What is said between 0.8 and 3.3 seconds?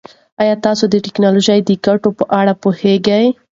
د ټکنالوژۍ د ګټو په اړه پوهېږئ؟